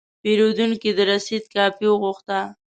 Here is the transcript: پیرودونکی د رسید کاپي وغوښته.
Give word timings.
پیرودونکی 0.21 0.89
د 0.97 0.99
رسید 1.11 1.43
کاپي 1.53 1.85
وغوښته. 1.89 2.39